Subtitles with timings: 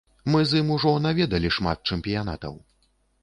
[0.35, 2.57] Мы з ім ужо наведалі шмат чэмпіянатаў.